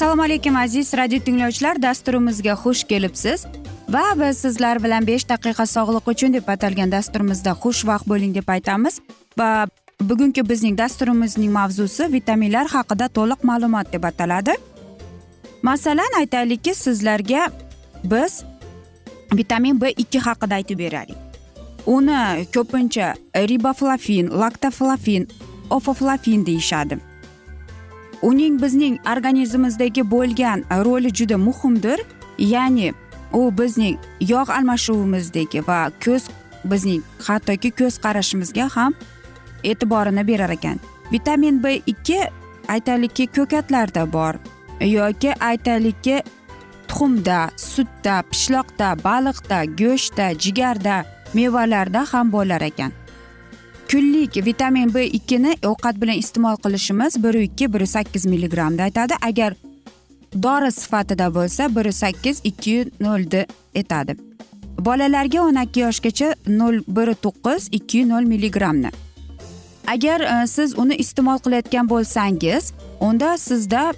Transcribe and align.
assalomu 0.00 0.22
alaykum 0.22 0.56
aziz 0.56 0.94
radio 0.94 1.18
tinglovchilar. 1.20 1.82
Dasturimizga 1.82 2.54
xush 2.62 2.84
kelibsiz. 2.84 3.44
Va 3.88 4.02
biz 4.20 4.38
sizlar 4.38 4.82
bilan 4.82 5.06
besh 5.06 5.26
daqiqa 5.28 5.66
sog'liq 5.66 6.08
uchun 6.12 6.32
deb 6.32 6.48
atalgan 6.48 6.92
dasturimizda 6.92 7.52
xushvaqt 7.62 8.08
bo'ling 8.08 8.34
deb 8.34 8.48
aytamiz. 8.48 9.00
Va 9.38 9.66
bugungi 10.00 10.42
bizning 10.48 10.78
dasturimizning 10.78 11.52
mavzusi 11.52 12.08
vitaminlar 12.12 12.66
haqida 12.74 13.08
to'liq 13.08 13.44
ma'lumot 13.50 13.92
deb 13.92 14.04
ataladi. 14.10 14.54
Masalan 15.62 16.18
aytaylikki 16.20 16.74
sizlarga 16.74 17.46
biz 18.04 18.42
vitamin 19.34 19.80
b 19.80 19.90
ikki 19.96 20.18
haqida 20.18 20.54
aytib 20.54 20.78
beraylik. 20.78 21.16
Uni 21.86 22.46
ko'pincha 22.54 23.14
riboflavin 23.34 24.30
laktoflavin 24.40 25.28
ofoflavin 25.70 26.46
deyishadi. 26.46 26.98
Uning 28.22 28.62
bizning 28.62 28.98
organizmimizdagi 29.12 30.02
bo'lgan 30.10 30.64
roli 30.84 31.12
juda 31.14 31.38
muhimdir. 31.38 32.00
Ya'ni 32.38 32.92
u 33.32 33.58
bizning 33.58 33.98
yog' 34.20 34.50
almashuvimizdagi 34.50 35.66
va 35.68 35.90
ko'z 36.04 36.28
bizning 36.64 37.02
hattoki 37.26 37.70
ko'z 37.70 37.98
qarashimizga 38.04 38.68
ham 38.76 38.94
e'tiborini 39.64 40.26
berar 40.26 40.50
ekan. 40.50 40.80
Vitamin 41.12 41.62
b 41.62 41.80
ikki 41.86 42.20
aytaylikki 42.68 43.26
ko'katlarda 43.26 44.12
bor 44.12 44.34
yoki 44.80 45.34
aytaylikki 45.40 46.22
tuxumda 46.90 47.38
sutda 47.56 48.16
pishloqda 48.30 48.88
baliqda 49.04 49.58
go'shtda 49.80 50.26
jigarda 50.44 50.96
mevalarda 51.34 52.04
ham 52.12 52.32
bo'lar 52.32 52.62
ekan. 52.70 52.92
Kunlik 53.90 54.36
vitamin 54.46 54.94
b 54.94 55.04
ikkini 55.18 55.52
ovqat 55.70 56.00
bilan 56.02 56.18
iste'mol 56.22 56.56
qilishimiz 56.64 57.22
bir 57.24 57.34
ikki 57.34 57.72
bir 57.72 57.86
sakkiz 57.86 58.26
milligrammda 58.26 58.82
aytadi. 58.82 59.14
Agar 59.28 59.54
dori 60.42 60.72
sifatida 60.72 61.34
bo'lsa 61.34 61.76
bir 61.76 61.92
sakkiz 61.92 62.40
ikki 62.44 62.76
nolni 63.00 63.46
aytadi 63.76 64.16
bolalarga 64.84 65.42
o'n 65.44 65.60
ikki 65.62 65.84
yoshgacha 65.84 66.34
nol 66.60 66.80
bir 66.96 67.12
to'qqiz 67.24 67.68
ikki 67.78 68.04
nol 68.08 68.28
milligrammni. 68.32 68.90
Agar 69.94 70.20
e, 70.20 70.46
siz 70.46 70.78
uni 70.78 70.96
iste'mol 71.04 71.40
qilayotgan 71.44 71.88
bo'lsangiz 71.90 72.72
unda 73.00 73.36
sizda 73.38 73.92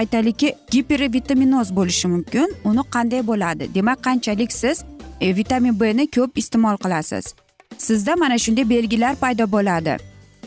aytaylikki 0.00 0.54
gipervitaminoz 0.70 1.76
bo'lishi 1.76 2.08
mumkin. 2.08 2.54
Uni 2.64 2.82
qanday 2.94 3.22
bo'ladi? 3.30 3.64
Demak 3.74 3.98
qanchalik 4.06 4.52
siz 4.52 4.84
e, 5.20 5.36
vitamin 5.36 5.80
b 5.80 5.96
ni 5.96 6.06
ko'p 6.16 6.38
iste'mol 6.42 6.76
qilasiz? 6.84 7.34
Sizda 7.78 8.16
mana 8.16 8.38
shunday 8.38 8.70
belgilar 8.70 9.14
paydo 9.22 9.44
bo'ladi. 9.54 9.96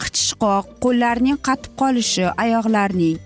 Qichishqoq 0.02 0.66
qo'llarning 0.84 1.38
qatib 1.48 1.74
qolishi 1.82 2.26
oyoqlarning 2.44 3.18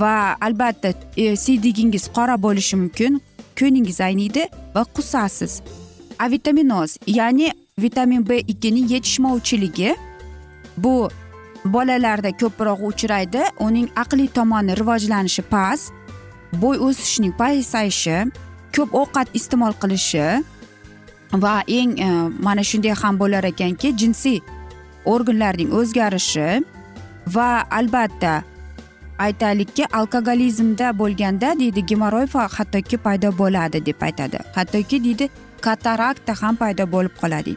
va 0.00 0.14
albatta 0.46 0.92
e, 1.16 1.36
siydigingiz 1.36 2.04
qora 2.16 2.36
bo'lishi 2.46 2.76
mumkin. 2.82 3.22
Ko'ningiz 3.58 4.00
ayniydi 4.08 4.42
va 4.74 4.82
qusasiz. 4.96 5.52
Avitaminoz 6.18 6.90
ya'ni 7.06 7.48
vitamin 7.78 8.28
b 8.28 8.38
ikkining 8.52 8.90
yetishmovchiligi. 8.92 9.96
Bu 10.76 11.10
bolalarda 11.64 12.30
ko'proq 12.40 12.80
uchraydi 12.90 13.42
uning 13.66 13.88
aqliy 14.02 14.28
tomoni 14.38 14.76
rivojlanishi 14.80 15.42
past 15.42 15.92
bo'y 16.62 16.76
o'sishining 16.88 17.34
pasayishi 17.40 18.18
ko'p 18.76 18.94
ovqat 19.00 19.28
iste'mol 19.38 19.74
qilishi 19.82 20.26
va 21.44 21.54
eng 21.78 21.92
e, 22.00 22.10
mana 22.46 22.62
shunday 22.70 22.94
ham 23.02 23.18
bo'lar 23.22 23.44
ekanki 23.52 23.92
jinsiy 24.00 24.38
organlarning 25.14 25.70
o'zgarishi 25.78 26.48
va 27.34 27.48
albatta 27.78 28.34
aytaylikki 29.18 29.84
alkogolizmda 29.98 30.92
bo'lganda 30.98 31.58
deydi 31.60 31.86
gemoroy 31.86 32.26
hattoki 32.32 32.96
paydo 32.96 33.32
bo'ladi 33.38 33.86
deb 33.86 34.00
aytadi. 34.00 34.38
Hattoki 34.54 35.04
deydi 35.04 35.28
katarakta 35.60 36.34
ham 36.42 36.56
paydo 36.56 36.84
bo'lib 36.92 37.14
qoladi. 37.20 37.56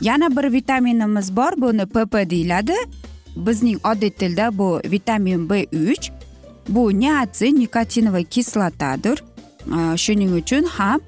Yana 0.00 0.36
bir 0.36 0.52
vitaminimiz 0.52 1.36
bor 1.36 1.52
buni 1.56 1.86
pp 1.86 2.30
deyiladi. 2.30 2.74
Bizning 3.36 3.78
oddiy 3.90 4.10
tilda 4.10 4.58
bu 4.58 4.80
vitamin 4.84 5.50
b 5.50 5.66
uch 5.90 6.10
bu 6.68 7.00
niatsin 7.00 7.60
nikotinovый 7.60 8.24
kislotadir 8.24 9.18
э, 9.68 9.96
shuning 9.96 10.32
uchun 10.40 10.64
ham 10.64 11.00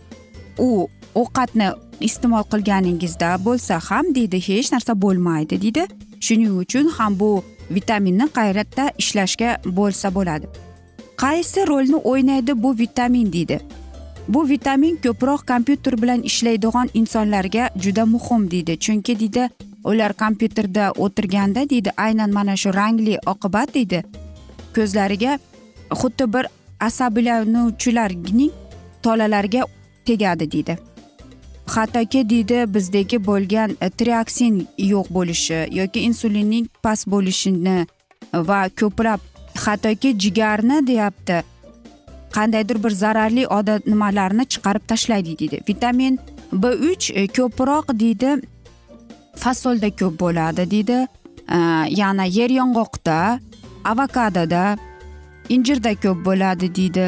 u 0.59 0.89
ovqatni 1.15 1.69
iste'mol 2.01 2.45
qilganingizda 2.53 3.37
bo'lsa 3.45 3.81
ham 3.89 4.15
deydi 4.15 4.41
hech 4.49 4.73
narsa 4.73 5.03
bo'lmaydi 5.03 5.61
deydi. 5.63 5.87
Shuning 6.21 6.59
uchun 6.63 6.89
ham 6.97 7.19
bu 7.21 7.43
vitaminni 7.71 8.27
qayerda 8.37 8.91
ishlashga 8.99 9.51
bo'lsa 9.79 10.15
bo'ladi. 10.15 10.47
Qaysi 11.23 11.67
rolni 11.69 11.97
o'ynaydi 11.97 12.63
bu 12.63 12.79
vitamin 12.79 13.33
deydi. 13.33 13.61
Bu 14.29 14.49
vitamin 14.49 14.97
ko'proq 15.05 15.47
kompyuter 15.47 16.03
bilan 16.03 16.23
ishlaydigan 16.23 16.89
insonlarga 16.95 17.71
juda 17.83 18.07
muhim 18.07 18.51
deydi. 18.51 18.79
Chunki 18.79 19.21
deydi 19.21 19.49
ular 19.91 20.13
kompyuterda 20.23 20.93
o'tirganda 21.05 21.69
deydi 21.71 21.91
aynan 21.97 22.31
mana 22.39 22.57
shu 22.57 22.75
rangli 22.75 23.19
oqibat 23.33 23.75
deydi. 23.75 24.03
Ko'zlariga 24.75 25.39
xuddi 26.01 26.33
bir 26.35 26.47
asablanuvchilarning 26.81 28.53
tolalariga 29.03 29.63
tegadi 30.07 30.51
deydi. 30.53 30.79
Hattoki 31.67 32.31
deydi 32.31 32.65
bizdagi 32.75 33.19
bo'lgan 33.27 33.77
e, 33.81 33.91
triaksin 33.91 34.67
yo'q 34.79 35.07
bo'lishi 35.17 35.61
yoki 35.79 36.01
insulinning 36.09 36.67
past 36.83 37.07
bo'lishini 37.13 37.79
va 38.49 38.61
ko'plab 38.81 39.21
hattoki 39.65 40.19
jigarni 40.19 40.87
deyapti 40.87 41.43
qandaydir 42.37 42.83
bir 42.85 42.91
zararli 42.91 43.47
odat 43.59 43.87
nimalarni 43.87 44.45
chiqarib 44.53 44.85
tashlaydi 44.91 45.39
deydi. 45.39 45.61
Vitamin 45.69 46.19
b 46.53 46.67
uch 46.91 47.11
e, 47.15 47.27
ko'proq 47.27 47.99
deydi 48.03 48.31
fasolda 49.43 49.91
ko'p 50.01 50.21
bo'ladi 50.21 50.65
deydi. 50.71 50.99
Yana 52.01 52.25
yer 52.39 52.51
yong'oqda 52.51 53.19
avokadoda 53.93 54.65
injirda 55.49 55.93
ko'p 56.05 56.25
bo'ladi 56.27 56.75
deydi. 56.79 57.07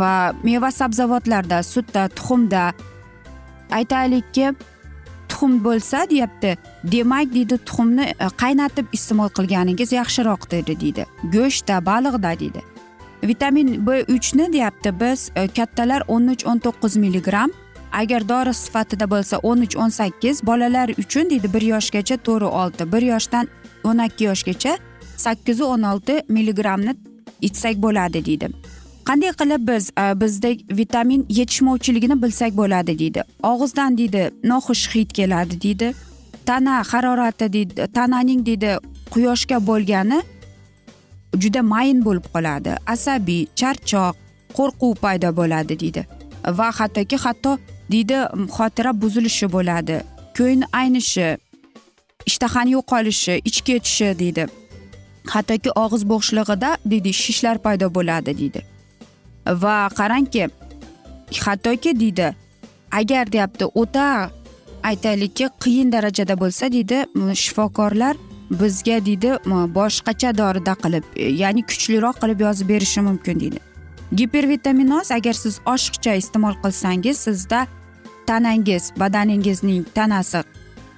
Va 0.00 0.12
meva 0.44 0.70
sabzavotlarda 0.70 1.62
sutda 1.62 2.08
tuxumda. 2.16 2.72
Aytaylikki 3.78 4.54
tuxum 5.28 5.64
bo'lsa 5.64 6.10
deyapti. 6.10 6.56
Demak 6.84 7.34
deydi 7.34 7.58
tuxumni 7.66 8.06
e, 8.08 8.28
qaynatib 8.42 8.86
iste'mol 8.96 9.28
qilganingiz 9.36 9.92
yaxshiroq 9.92 10.50
dedi 10.50 10.80
deydi. 10.80 11.04
Go'shtda 11.34 11.76
baliqda 11.86 12.32
deydi. 12.40 12.60
Vitamin 13.22 13.86
b 13.86 14.04
uchni 14.16 14.52
deyapti 14.52 15.00
biz 15.00 15.30
e, 15.36 15.48
kattalar 15.48 16.02
o'n 16.08 16.28
uch 16.32 16.46
o'n 16.46 16.58
to'qqiz 16.58 16.96
milligramm 16.96 17.50
agar 18.00 18.28
dori 18.28 18.54
sifatida 18.54 19.06
bo'lsa 19.14 19.36
o'n 19.42 19.64
uch 19.66 19.76
o'n 19.82 19.92
sakkiz 19.98 20.46
bolalar 20.46 20.88
uchun 21.02 21.30
deydi 21.30 21.52
bir 21.54 21.62
yoshgacha 21.72 22.16
to'rt 22.26 22.48
olti 22.62 22.92
bir 22.92 23.02
yoshdan 23.12 23.48
o'n 23.84 23.98
ikki 24.06 24.24
yoshgacha 24.30 24.72
sakkizu 25.16 25.64
o'n 25.64 25.82
olti 25.92 26.14
milligrammni 26.28 26.96
ichsak 27.40 27.76
bo'ladi 27.82 28.24
deydi. 28.24 28.48
Qanday 29.08 29.32
qilib 29.40 29.68
biz 29.68 29.90
e, 29.90 30.20
bizda 30.20 30.48
vitamin 30.80 31.26
yetishmovchiligini 31.28 32.22
bilsak 32.22 32.56
bo'ladi 32.56 32.98
deydi. 32.98 33.22
Og'izdan 33.42 33.98
deydi 33.98 34.30
noxush 34.44 34.84
hid 34.94 35.10
keladi 35.18 35.60
deydi. 35.60 35.94
Tana 36.46 36.82
harorati 36.90 37.52
deydi 37.52 37.86
tananing 37.94 38.46
deydi 38.46 38.70
quyoshga 39.10 39.58
bo'lgani 39.66 40.20
juda 41.42 41.62
mayin 41.62 42.04
bo'lib 42.04 42.26
qoladi. 42.34 42.76
Asabiy 42.94 43.46
charchoq 43.60 44.14
qo'rquv 44.58 44.94
paydo 45.04 45.36
bo'ladi 45.36 45.78
deydi. 45.82 46.06
Va 46.58 46.68
hattoki 46.78 47.16
hatto 47.24 47.58
deydi 47.92 48.18
xotira 48.56 48.92
buzilishi 49.02 49.46
bo'ladi. 49.56 49.96
Ko'ngil 50.36 50.62
aynishi 50.80 51.28
ishtahani 52.26 52.70
yo'qolishi 52.76 53.34
ich 53.48 53.58
ketishi 53.66 54.08
deydi. 54.22 54.44
Hattoki 55.32 55.70
og'iz 55.84 56.02
bo'shlig'ida 56.12 56.70
deydi 56.90 57.10
shishlar 57.22 57.56
paydo 57.64 57.86
bo'ladi 57.96 58.32
deydi. 58.40 58.60
Va 59.62 59.76
qarangki 59.98 60.44
hattoki 61.46 62.00
deydi 62.00 62.28
agar 62.92 63.32
deyapti 63.32 63.64
o'ta 63.82 64.30
aytaylikki 64.82 65.46
qiyin 65.62 65.92
darajada 65.92 66.34
bo'lsa 66.42 66.72
deydi 66.72 66.98
shifokorlar 67.42 68.16
bizga 68.50 68.98
deydi 69.06 69.30
boshqacha 69.78 70.30
dorida 70.40 70.74
qilib 70.82 71.04
ya'ni 71.42 71.62
kuchliroq 71.70 72.16
qilib 72.22 72.40
yozib 72.46 72.68
berishi 72.68 73.00
mumkin 73.08 73.40
deydi. 73.40 73.60
Gipervitaminoz 74.12 75.10
agar 75.10 75.32
siz 75.32 75.60
oshiqcha 75.66 76.14
iste'mol 76.14 76.54
qilsangiz 76.62 77.16
sizda 77.26 77.66
tanangiz 78.26 78.92
badaningizning 78.96 79.84
tanasi 79.94 80.42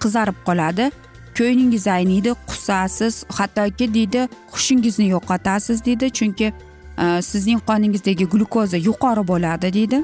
qizarib 0.02 0.38
qoladi 0.46 0.90
ko'nglingiz 1.38 1.87
ayniydi 1.87 2.31
qusasiz 2.49 3.25
hattoki 3.38 3.94
deydi 3.94 4.28
hushingizni 4.52 5.06
yo'qotasiz 5.14 5.84
deydi 5.84 6.10
chunki 6.19 6.52
e, 6.99 7.22
sizning 7.22 7.60
qoningizdagi 7.69 8.25
glyukoza 8.32 8.76
yuqori 8.76 9.28
bo'ladi 9.28 9.72
deydi. 9.72 9.99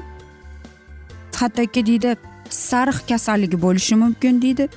Hattoki 1.35 1.85
deydi 1.85 2.15
sariq 2.49 2.99
kasalligi 3.09 3.61
bo'lishi 3.61 3.95
mumkin 3.95 4.41
deydi. 4.41 4.69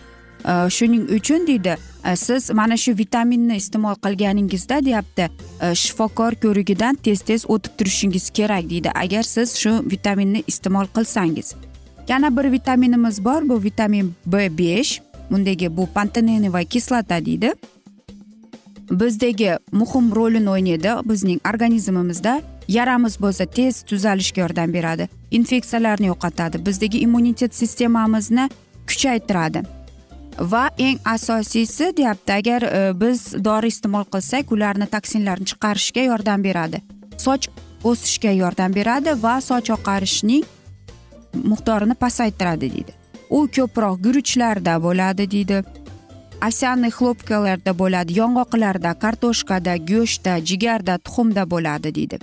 Э, 0.45 0.71
shuning 0.71 1.11
uchun 1.11 1.47
deydi 1.47 1.77
э, 2.05 2.17
siz 2.17 2.51
mana 2.51 2.77
shu 2.77 2.99
vitaminni 2.99 3.57
iste'mol 3.57 3.95
qilganingizda 3.95 4.85
deyapti. 4.85 5.31
Э, 5.61 5.75
shifokor 5.75 6.35
ko'rigidan 6.35 6.95
tez 6.95 7.21
tez 7.21 7.45
o'tib 7.49 7.73
turishingiz 7.79 8.31
kerak 8.31 8.71
deydi. 8.71 8.91
Agar 8.95 9.23
siz 9.23 9.57
shu 9.57 9.73
vitaminni 9.91 10.45
iste'mol 10.47 10.87
qilsangiz. 10.97 11.55
Yana 12.09 12.37
bir 12.37 12.53
vitaminimiz 12.53 13.25
bor 13.25 13.49
bu 13.49 13.63
vitamin 13.63 14.15
b 14.27 14.59
besh. 14.59 15.01
Bundagi 15.31 15.77
bu 15.77 15.87
panteneniy 15.87 16.65
kislota 16.65 17.25
deydi. 17.25 17.53
Bizdagi 18.91 19.59
muhim 19.73 20.15
rolini 20.15 20.51
o'ynaydi. 20.51 20.91
Bizning 21.05 21.41
organizmimizda 21.55 22.43
yaramiz 22.69 23.21
bo'lsa 23.21 23.47
tez 23.47 23.83
tuzalishga 23.83 24.41
yordam 24.41 24.73
beradi. 24.73 25.09
Infeksiyalarni 25.31 26.07
yo'qotadi. 26.07 26.67
Bizdagi 26.67 26.99
immunitet 26.99 27.55
sistemamizni 27.55 28.49
kuchaytiradi. 28.87 29.78
Va 30.41 30.71
eng 30.79 30.99
asosiysi 31.05 31.97
deyapti 31.97 32.33
agar 32.33 32.63
e, 32.63 33.01
biz 33.01 33.45
dori 33.45 33.67
iste'mol 33.67 34.05
qilsak 34.15 34.53
ularni 34.53 34.87
toksinlarni 34.87 35.47
chiqarishga 35.51 36.03
yordam 36.11 36.45
beradi. 36.45 36.83
Soch 37.19 37.49
o'sishga 37.85 38.33
yordam 38.43 38.75
beradi 38.75 39.15
va 39.23 39.41
soch 39.41 39.71
oqarishning 39.77 40.45
miqdorini 41.35 41.95
pasaytiradi 41.95 42.71
deydi. 42.75 42.93
U 43.31 43.47
ko'proq 43.57 44.01
guruchlarda 44.05 44.79
bo'ladi 44.83 45.31
deydi. 45.31 45.63
Ovsyaniy 46.47 46.93
хлопкаlarda 46.99 47.73
bo'ladi 47.79 48.19
yong'oqlarda 48.21 48.95
kartoshkada 49.03 49.77
go'shtda 49.91 50.39
jigarda 50.49 50.99
tuxumda 50.99 51.45
bo'ladi 51.51 51.95
deydi. 51.95 52.19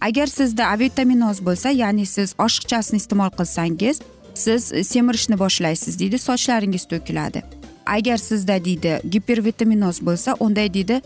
Agar 0.00 0.26
sizda 0.26 0.64
avitaminoz 0.74 1.38
bo'lsa 1.46 1.68
ya'ni 1.82 2.06
siz 2.06 2.34
oshiqchasini 2.46 2.98
iste'mol 3.02 3.30
qilsangiz 3.38 3.96
siz 4.34 4.72
semirishni 4.86 5.38
boshlaysiz 5.38 5.98
deydi 5.98 6.18
sochlaringiz 6.18 6.84
to'kiladi. 6.84 7.42
Agar 7.86 8.16
sizda 8.16 8.64
deydi 8.64 9.00
gipervitaminoz 9.10 10.00
bo'lsa 10.06 10.36
unday 10.40 10.74
deydi 10.74 11.00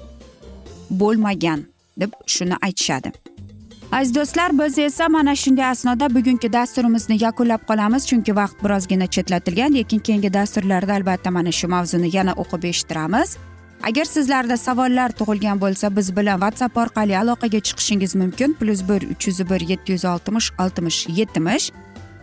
bo'lmagan 0.91 1.65
deb 2.01 2.13
shuni 2.27 2.57
aytishadi. 2.63 3.13
Aziz 3.93 4.15
do'stlar 4.15 4.59
biz 4.59 4.79
esa 4.79 5.09
mana 5.09 5.37
shunday 5.37 5.65
asnoda 5.65 6.15
bugungi 6.15 6.53
dasturimizni 6.53 7.17
yakunlab 7.25 7.63
qolamiz 7.69 8.07
chunki 8.07 8.37
vaqt 8.37 8.65
birozgina 8.65 9.07
chetlatilgan 9.07 9.75
lekin 9.75 9.99
keyingi 9.99 10.33
dasturlarda 10.33 10.93
albatta 10.95 11.31
mana 11.31 11.53
shu 11.53 11.69
mavzuni 11.69 12.17
yana 12.17 12.33
o'qib 12.33 12.65
eshittiramiz. 12.65 13.37
Agar 13.83 14.05
sizlarda 14.05 14.57
savollar 14.57 15.11
tug'ilgan 15.19 15.61
bo'lsa 15.61 15.97
biz 15.97 16.17
bilan 16.17 16.39
whatsapp 16.43 16.77
orqali 16.77 17.19
aloqaga 17.19 17.61
chiqishingiz 17.61 18.15
mumkin 18.15 18.53
plyus 18.61 18.83
bir 18.89 19.03
uch 19.13 19.27
yuz 19.29 19.39
bir 19.51 19.61
yetti 19.61 19.93
yuz 19.93 20.05
oltmish 20.05 20.49
oltmish 20.63 20.99
yetmish. 21.09 21.73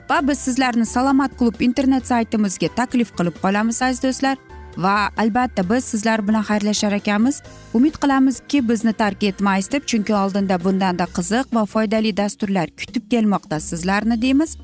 Va 0.10 0.28
biz 0.28 0.40
sizlarni 0.40 0.86
salomat 0.86 1.38
klub 1.40 1.62
internet 1.62 2.08
saytimizga 2.08 2.70
taklif 2.76 3.14
qilib 3.18 3.38
qolamiz 3.44 3.82
aziz 3.82 4.04
do'stlar. 4.04 4.38
Va 4.78 5.10
albatta 5.18 5.64
biz 5.70 5.84
sizlar 5.84 6.28
bilan 6.28 6.44
xayrlashar 6.44 6.92
ekanmiz. 6.92 7.42
Umid 7.74 7.96
qilamizki 8.02 8.62
bizni 8.70 8.94
tark 8.94 9.24
etmaysiz 9.24 9.72
deb 9.72 9.86
chunki 9.92 10.16
oldinda 10.16 10.64
bundanda 10.64 11.06
qiziq 11.18 11.54
va 11.56 11.66
foydali 11.66 12.18
dasturlar 12.18 12.70
kutib 12.80 13.10
kelmoqda 13.12 13.60
sizlarni 13.60 14.22
deymiz. 14.22 14.58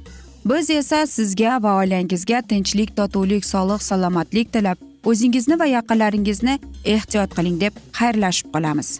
Biz 0.45 0.69
esa 0.69 1.05
sizga 1.07 1.63
va 1.63 1.75
oilangizga 1.81 2.41
tinchlik 2.41 2.95
totuvlik 2.97 3.45
sog'lik 3.45 3.83
salomatlik 3.89 4.53
tilab 4.53 4.77
o'zingizni 5.05 5.59
va 5.59 5.69
yaqinlaringizni 5.77 6.59
ehtiyot 6.95 7.37
qiling 7.37 7.61
deb 7.61 7.79
xayrlashib 7.99 8.53
qolamiz. 8.53 8.99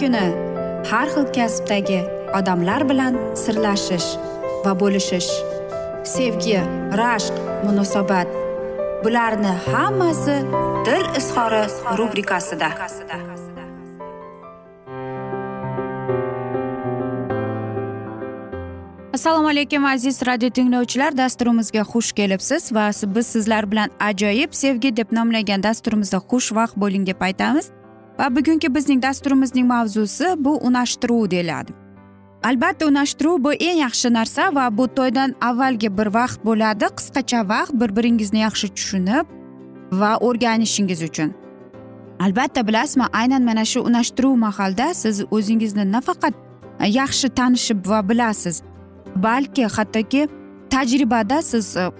Kuni 0.00 0.26
har 0.90 1.08
xil 1.14 1.26
kasbdagi 1.36 2.00
odamlar 2.38 2.82
bilan 2.90 3.14
sirlashish 3.42 4.08
va 4.64 4.72
bo'lishish 4.80 5.30
sevgi 6.14 6.58
rashq 7.00 7.36
munosabat 7.66 8.28
bularni 9.04 9.52
hammasi 9.66 10.36
dil 10.86 11.04
izhori 11.20 11.62
rubrikasida. 11.98 12.68
Assalomu 19.16 19.48
alaykum 19.48 19.84
aziz 19.84 20.22
radio 20.26 20.50
tinglovchilar. 20.50 21.16
Dasturimizga 21.16 21.80
xush 21.92 22.12
kelibsiz 22.12 22.72
va 22.72 22.90
biz 23.14 23.26
sizlar 23.26 23.70
bilan 23.70 23.90
ajoyib 24.00 24.52
sevgi 24.52 24.96
deb 24.96 25.08
nomlagan 25.12 25.62
dasturimizda 25.62 26.16
xushvaqt 26.30 26.76
bo'ling 26.76 27.06
deb 27.06 27.20
aytamiz. 27.20 27.70
Va 28.18 28.36
bugungi 28.36 28.74
bizning 28.74 29.02
dasturimizning 29.02 29.66
mavzusi 29.66 30.34
bu 30.38 30.58
unashtiruv 30.68 31.30
deyiladi. 31.30 31.72
Albatta 32.42 32.86
unashtiruv 32.86 33.44
bu 33.44 33.52
eng 33.52 33.78
yaxshi 33.78 34.12
narsa 34.12 34.54
va 34.54 34.78
bu 34.78 34.88
to'ydan 34.88 35.34
avvalgi 35.40 35.98
bir 35.98 36.06
vaqt 36.18 36.44
bo'ladi. 36.44 36.86
Qisqacha 36.98 37.48
vaqt 37.48 37.72
bir 37.80 37.96
biringizni 37.96 38.38
yaxshi 38.38 38.68
tushunib 38.76 39.26
va 39.92 40.16
o'rganishingiz 40.26 41.02
uchun. 41.02 41.34
Albatta 42.20 42.66
bilasizmi 42.68 43.06
aynan 43.12 43.42
mana 43.42 43.64
shu 43.64 43.80
unashtiruv 43.80 44.36
mahalda 44.36 44.94
siz 44.94 45.24
o'zingizni 45.30 45.92
nafaqat 45.92 46.34
e, 46.80 46.86
yaxshi 47.00 47.28
tanishib 47.28 47.86
va 47.86 48.08
bilasiz. 48.08 48.62
Balki 49.16 49.64
hattoki 49.76 50.28
tajribada 50.70 51.42
siz 51.42 51.76
e, 51.76 51.90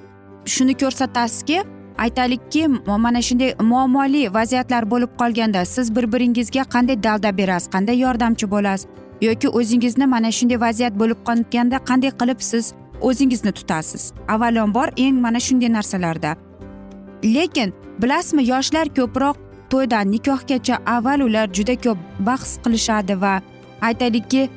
shuni 0.44 0.74
ko'rsatasizki 0.82 1.58
aytaylikki 1.98 2.68
mana 2.86 3.22
shunday 3.22 3.54
muammoli 3.60 4.34
vaziyatlar 4.34 4.90
bo'lib 4.90 5.10
qolganda 5.20 5.64
siz 5.64 5.96
bir 5.96 6.12
biringizga 6.12 6.62
qanday 6.62 7.02
dalda 7.02 7.36
berasiz 7.38 7.70
qanday 7.74 7.98
yordamchi 7.98 8.50
bo'lasiz? 8.50 8.86
Yoki 9.20 9.48
o'zingizni 9.48 10.06
mana 10.06 10.30
shunday 10.32 10.60
vaziyat 10.60 10.94
bo'lib 11.00 11.18
qolganda 11.28 11.76
qanday 11.88 12.10
qilib 12.20 12.40
siz 12.40 12.74
o'zingizni 13.00 13.52
tutasiz? 13.52 14.12
Avvalambor 14.28 14.88
eng 14.96 15.20
mana 15.20 15.40
shunday 15.40 15.72
narsalarda. 15.72 16.36
Lekin 17.24 17.74
bilasizmi 18.02 18.42
yoshlar 18.52 18.86
ko'proq 18.98 19.36
to'ydan 19.70 20.12
nikohgacha 20.12 20.76
avval 20.86 21.20
ular 21.20 21.46
juda 21.52 21.74
ko'p 21.84 21.98
bahs 22.26 22.58
qilishadi 22.64 23.20
va 23.20 23.34
aytaylikki 23.88 24.48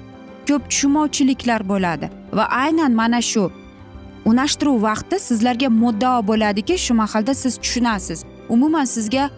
ko'p 0.47 0.69
tushunmovchiliklar 0.69 1.61
bo'ladi. 1.71 2.09
Va 2.37 2.45
aynan 2.63 2.91
mana 2.91 3.21
shu 3.21 3.51
unashtiruv 4.25 4.81
vaqti 4.83 5.19
sizlarga 5.19 5.69
muddao 5.69 6.27
bo'ladiki 6.27 6.77
shu 6.77 6.93
mahalda 6.93 7.33
siz 7.33 7.57
tushunasiz. 7.57 8.23
Umuman 8.49 8.85
sizga 8.85 9.29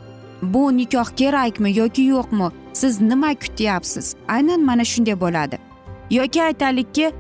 bu 0.41 0.77
nikoh 0.77 1.09
kerakmi 1.15 1.77
yoki 1.77 2.01
yo'qmi 2.01 2.47
siz 2.73 3.01
nima 3.01 3.33
kutyapsiz? 3.33 4.15
Aynan 4.27 4.61
mana 4.65 4.85
shunday 4.85 5.19
bo'ladi. 5.19 5.57
Yoki 6.09 6.43
aytaylikki 6.43 7.11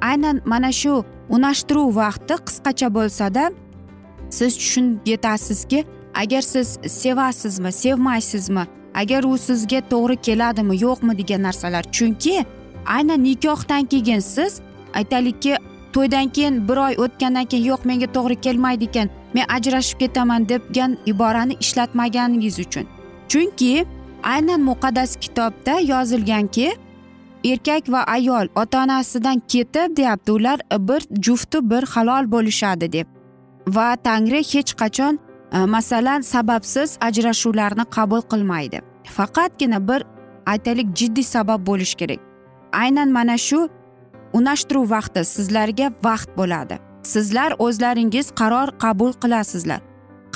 aynan 0.00 0.40
mana 0.44 0.72
shu 0.72 1.04
unashtiruv 1.28 1.96
vaqti 1.96 2.34
qisqacha 2.46 2.88
bo'lsada 2.94 3.52
siz 4.30 4.56
tushunib 4.60 5.06
yetasizki 5.06 5.84
agar 6.14 6.42
siz 6.42 6.78
sevasizmi 6.86 7.72
sevmaysizmi 7.72 8.64
agar 8.94 9.24
u 9.24 9.38
sizga 9.38 9.80
to'g'ri 9.92 10.16
keladimi 10.16 10.74
yo'qmi 10.84 11.18
degan 11.18 11.42
narsalar. 11.42 11.84
Chunki 11.96 12.44
aynan 12.86 13.24
nikohdan 13.24 13.84
keyin 13.84 14.20
siz 14.20 14.60
aytaylikki 14.94 15.56
to'ydan 15.92 16.28
keyin 16.28 16.68
bir 16.68 16.76
oy 16.76 16.94
o'tgandan 17.04 17.44
keyin 17.44 17.64
yo'q 17.64 17.82
menga 17.84 18.08
to'g'ri 18.16 18.40
kelmaydi 18.40 18.84
ekan 18.84 19.08
men 19.34 19.44
ajrashib 19.56 19.98
ketaman 19.98 20.48
degan 20.48 20.96
iborani 21.06 21.54
ishlatmaganingiz 21.60 22.58
uchun. 22.58 22.86
Chunki 23.28 23.86
aynan 24.22 24.60
muqaddas 24.60 25.16
kitobda 25.16 25.80
yozilganki 25.80 26.72
erkak 27.44 27.88
va 27.88 28.04
ayol 28.04 28.46
ota 28.56 28.84
onasidan 28.84 29.42
ketib 29.48 29.96
deyapti. 29.96 30.32
Ular 30.32 30.60
bir 30.78 31.02
jufti 31.22 31.70
bir 31.70 31.82
halol 31.82 32.32
bo'lishadi 32.32 32.92
deb. 32.92 33.06
Va 33.66 33.96
tangri 33.96 34.42
hech 34.52 34.72
qachon 34.80 35.18
e, 35.52 35.58
masalan 35.58 36.20
sababsiz 36.20 36.98
ajrashuvlarni 37.00 37.84
qabul 37.84 38.22
qilmaydi. 38.32 38.80
Faqatgina 39.04 39.88
bir 39.88 40.04
aytaylik 40.46 40.96
jiddiy 40.96 41.24
sabab 41.24 41.66
bo'lishi 41.66 41.96
kerak. 41.96 42.20
Aynan 42.72 43.08
mana 43.08 43.38
shu 43.38 43.68
unashtiruv 44.32 44.90
vaqti 44.90 45.24
sizlarga 45.24 45.92
vaqt 46.04 46.30
bo'ladi. 46.36 46.78
Sizlar 47.02 47.52
o'zlaringiz 47.58 48.30
qaror 48.40 48.68
qabul 48.78 49.12
qilasizlar. 49.22 49.80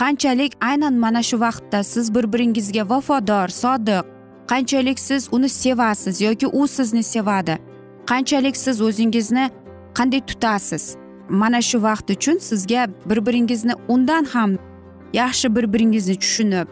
Qanchalik 0.00 0.52
aynan 0.60 0.94
mana 0.94 1.22
shu 1.22 1.40
vaqtda 1.40 1.82
siz 1.82 2.14
bir 2.14 2.32
biringizga 2.32 2.88
vafodor 2.88 3.48
sodiq 3.48 4.04
qanchalik 4.50 4.98
siz 4.98 5.28
uni 5.32 5.48
sevasiz 5.48 6.20
yoki 6.20 6.46
u 6.46 6.66
sizni 6.68 7.02
sevadi? 7.02 7.58
Qanchalik 8.06 8.56
siz 8.56 8.80
o'zingizni 8.80 9.50
qanday 9.94 10.20
tutasiz? 10.26 10.96
Mana 11.28 11.60
shu 11.62 11.78
vaqt 11.82 12.10
uchun 12.10 12.38
sizga 12.38 12.86
bir 13.06 13.26
biringizni 13.26 13.74
undan 13.88 14.24
ham 14.24 14.58
yaxshi 15.12 15.56
bir 15.56 15.72
biringizni 15.72 16.16
tushunib 16.22 16.66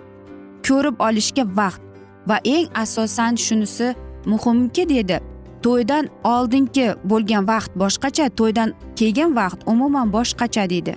ko'rib 0.69 0.97
olishga 1.07 1.45
vaqt 1.61 1.83
va 2.29 2.37
eng 2.45 2.69
asosan 2.75 3.35
shunisi 3.35 3.95
muhimki 4.27 4.89
dedi. 4.89 5.21
To'ydan 5.65 6.09
oldingi 6.25 6.87
bo'lgan 7.11 7.49
vaqt 7.49 7.73
boshqacha 7.83 8.29
to'ydan 8.39 8.73
keyin 8.99 9.37
vaqt 9.37 9.61
umuman 9.73 10.13
boshqacha 10.13 10.71
deydi. 10.71 10.95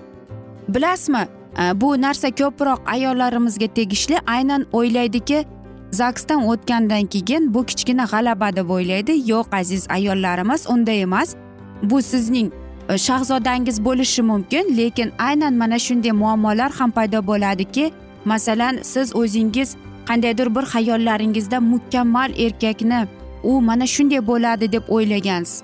Bilasizmi 0.73 1.23
e, 1.61 1.81
bu 1.81 2.01
narsa 2.01 2.29
ko'proq 2.39 2.79
ayollarimizga 2.93 3.67
tegishli 3.67 4.17
aynan 4.35 4.65
o'ylaydiki 4.73 5.45
zagsdan 5.91 6.41
o'tgandan 6.51 7.05
keyin 7.13 7.53
bu 7.53 7.65
kichkina 7.69 8.05
g'alaba 8.11 8.55
deb 8.55 8.69
o'ylaydi. 8.69 9.13
Yo'q 9.31 9.47
aziz 9.59 9.87
ayollarimiz 9.89 10.69
unday 10.69 11.01
emas. 11.01 11.35
Bu 11.83 12.01
sizning 12.01 12.51
e, 12.89 12.97
shahzodangiz 12.97 13.85
bo'lishi 13.85 14.21
mumkin 14.21 14.77
lekin 14.77 15.11
aynan 15.27 15.53
mana 15.53 15.79
shunday 15.79 16.11
muammolar 16.11 16.71
ham 16.79 16.91
paydo 16.91 17.27
bo'ladiki. 17.27 17.91
Masalan 18.25 18.79
siz 18.81 19.15
o'zingiz 19.15 19.69
qandaydir 20.07 20.55
bir 20.55 20.65
xayollaringizda 20.73 21.59
mukammal 21.59 22.31
erkakni 22.45 23.07
u 23.43 23.61
mana 23.61 23.87
shunday 23.87 24.21
bo'ladi 24.27 24.71
deb 24.71 24.83
o'ylagansiz. 24.89 25.63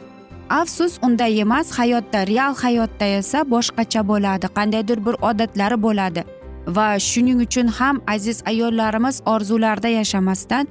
Afsus 0.50 1.00
unday 1.02 1.40
emas 1.42 1.72
hayotda 1.80 2.28
real 2.28 2.56
hayotda 2.56 3.06
esa 3.06 3.40
boshqacha 3.54 4.02
bo'ladi 4.08 4.48
qandaydir 4.58 5.06
bir 5.06 5.16
odatlari 5.30 5.78
bo'ladi. 5.86 6.24
Va 6.68 7.00
shuning 7.00 7.40
uchun 7.46 7.68
ham 7.68 8.02
aziz 8.08 8.44
ayollarimiz 8.46 9.22
orzularda 9.26 9.88
yashamasdan 9.88 10.68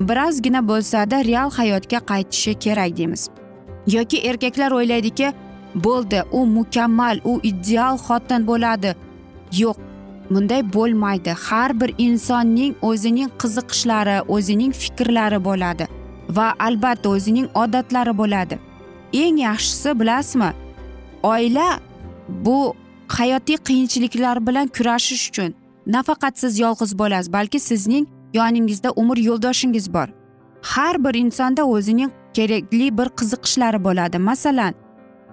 birozgina 0.00 0.68
bo'lsada 0.68 1.24
real 1.24 1.50
hayotga 1.50 1.98
qaytishi 2.10 2.54
kerak 2.64 2.96
deymiz. 2.96 3.28
Yoki 3.86 4.18
erkaklar 4.28 4.70
o'ylaydiki 4.70 5.32
bo'ldi 5.74 6.22
u 6.32 6.46
mukammal 6.46 7.20
u 7.24 7.40
ideal 7.42 7.96
xotin 8.06 8.46
bo'ladi. 8.46 8.94
Yo'q 9.52 9.76
bunday 10.30 10.62
bo'lmaydi. 10.74 11.32
Har 11.46 11.80
bir 11.80 11.90
insonning 11.98 12.74
o'zining 12.82 13.30
qiziqishlari 13.42 14.18
o'zining 14.28 14.72
fikrlari 14.72 15.44
bo'ladi. 15.44 15.86
Va 16.28 16.54
albatta 16.58 17.08
o'zining 17.08 17.48
odatlari 17.54 18.18
bo'ladi. 18.18 18.58
Eng 19.12 19.38
yaxshisi 19.38 20.00
bilasizmi 20.00 20.50
oila 21.22 21.68
bu 22.28 22.74
hayotiy 23.08 23.56
qiyinchiliklar 23.56 24.46
bilan 24.46 24.66
kurashish 24.66 25.28
uchun. 25.30 25.54
Nafaqat 25.86 26.38
siz 26.38 26.58
yolg'iz 26.58 26.98
bo'lasiz 26.98 27.32
balki 27.32 27.60
sizning 27.60 28.06
yoningizda 28.34 28.90
umr 28.90 29.18
yo'ldoshingiz 29.18 29.92
bor. 29.94 30.08
Har 30.62 31.04
bir 31.04 31.14
insonda 31.14 31.64
o'zining 31.64 32.10
kerakli 32.34 32.98
bir 32.98 33.08
qiziqishlari 33.18 33.84
bo'ladi. 33.84 34.18
Masalan 34.18 34.74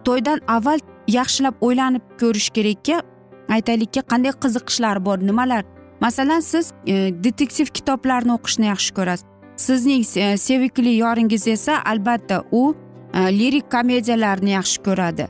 to'ydan 0.05 0.39
avval 0.47 0.79
yaxshilab 1.07 1.55
o'ylanib 1.61 2.03
ko'rish 2.21 2.49
kerakki 2.49 3.01
aytaylikki 3.49 4.01
qanday 4.11 4.33
qiziqishlar 4.43 5.05
bor 5.05 5.17
nimalar? 5.19 5.63
Masalan 6.01 6.39
siz 6.39 6.73
e, 6.87 6.93
detektiv 7.23 7.67
kitoblarni 7.77 8.33
o'qishni 8.37 8.65
yaxshi 8.65 8.93
ko'rasiz. 8.97 9.30
Sizning 9.57 10.05
e, 10.17 10.37
sevikli 10.37 10.95
yoringiz 10.97 11.47
esa 11.47 11.83
albatta 11.85 12.43
u 12.51 12.75
e, 13.13 13.19
lirik 13.39 13.71
komediyalarni 13.71 14.49
yaxshi 14.49 14.83
ko'radi. 14.83 15.27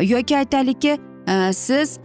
Yoki 0.00 0.36
aytaylikki 0.36 0.98
e, 1.28 1.52
siz 1.52 1.98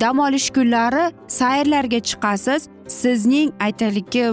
dam 0.00 0.18
olish 0.18 0.50
kunlari 0.50 1.12
sayrlarga 1.28 2.00
chiqasiz. 2.00 2.68
Sizning 2.88 3.52
aytaylikki 3.60 4.32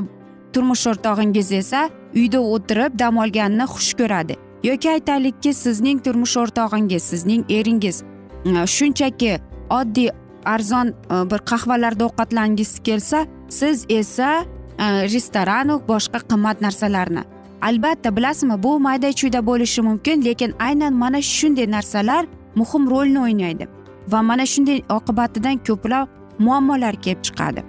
turmush 0.53 0.87
o'rtog'ingiz 0.87 1.51
esa 1.51 1.89
uyda 2.15 2.39
o'tirib 2.39 2.99
dam 2.99 3.17
olganni 3.17 3.63
xush 3.63 3.93
ko'radi. 3.99 4.35
Yoki 4.63 4.89
aytaylikki 4.89 5.53
sizning 5.53 6.03
turmush 6.03 6.37
o'rtog'ingiz 6.37 7.03
sizning 7.03 7.43
eringiz 7.49 8.03
shunchaki 8.45 9.39
oddiy 9.69 10.09
arzon 10.45 10.93
bir 11.31 11.39
qahvalarda 11.51 12.05
ovqatlangisi 12.05 12.83
kelsa 12.83 13.25
siz 13.49 13.85
esa 13.89 14.45
e, 14.79 14.85
restoranu 15.13 15.81
boshqa 15.87 16.19
qimmat 16.31 16.61
narsalarni 16.61 17.23
albatta 17.61 18.15
bilasizmi 18.15 18.63
bu 18.63 18.79
mayda 18.79 19.09
chuyda 19.11 19.45
bo'lishi 19.45 19.81
mumkin 19.81 20.25
lekin 20.25 20.53
aynan 20.59 20.93
mana 20.93 21.21
shunday 21.21 21.71
narsalar 21.71 22.25
muhim 22.55 22.89
rolni 22.89 23.19
o'ynaydi 23.19 23.67
va 24.07 24.21
mana 24.21 24.45
shunday 24.53 24.79
oqibatidan 24.97 25.57
ko'plab 25.67 26.07
muammolar 26.39 26.95
kelib 27.03 27.21
chiqadi 27.27 27.61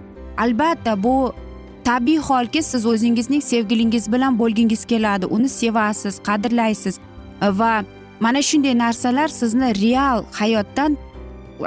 albatta 0.45 1.03
bu 1.03 1.33
tabiiy 1.85 2.19
holki 2.19 2.63
siz 2.63 2.87
o'zingizning 2.87 3.43
sevgilingiz 3.43 4.13
bilan 4.13 4.39
bo'lgingiz 4.39 4.85
keladi 4.85 5.27
uni 5.27 5.49
sevasiz 5.49 6.15
qadrlaysiz 6.29 6.99
va 7.61 7.85
mana 8.21 8.43
shunday 8.43 8.75
narsalar 8.79 9.29
sizni 9.29 9.69
real 9.83 10.25
hayotdan 10.33 10.99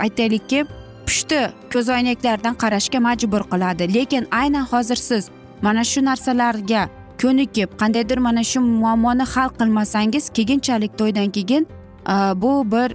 aytaylikki 0.05 0.65
pushti 1.10 1.39
ko'zoynaklardan 1.74 2.56
qarashga 2.62 3.00
majbur 3.00 3.44
qiladi. 3.51 3.94
Lekin 3.94 4.28
aynan 4.32 4.66
hozir 4.72 4.96
siz 4.96 5.30
mana 5.62 5.84
shu 5.84 6.06
narsalarga 6.06 6.82
ko'nikib 7.22 7.70
qandaydir 7.82 8.18
mana 8.18 8.44
shu 8.51 8.60
muammoni 8.62 9.25
hal 9.34 9.50
qilmasangiz 9.60 10.30
keyinchalik 10.38 10.92
to'ydan 11.00 11.30
keyin 11.38 11.63
e, 12.13 12.16
bu 12.42 12.51
bir 12.72 12.89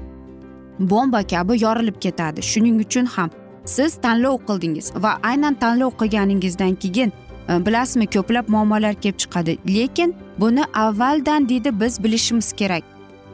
bomba 0.90 1.22
kabi 1.32 1.54
yorilib 1.64 1.96
ketadi. 2.04 2.42
Shuning 2.42 2.76
uchun 2.84 3.06
ham 3.14 3.30
siz 3.64 3.90
tanlov 4.04 4.36
qildingiz 4.48 4.86
va 5.04 5.12
aynan 5.30 5.54
tanlov 5.62 5.92
qilganingizdan 6.00 6.74
keyin 6.82 7.10
e, 7.48 7.66
bilasizmi 7.66 8.06
ko'plab 8.06 8.46
muammolar 8.48 8.94
kelib 9.02 9.18
chiqadi. 9.22 9.52
Lekin 9.76 10.14
buni 10.40 10.64
avvaldan 10.84 11.48
deydi 11.48 11.80
biz 11.80 12.04
bilishimiz 12.04 12.52
kerak. 12.52 12.84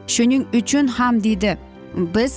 Shuning 0.07 0.43
uchun 0.59 0.87
ham 0.87 1.23
deydi 1.23 1.57
biz 2.15 2.33